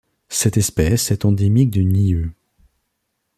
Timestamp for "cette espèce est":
0.29-1.25